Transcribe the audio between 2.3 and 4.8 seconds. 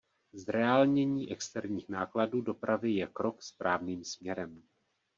dopravy je krok správným směrem.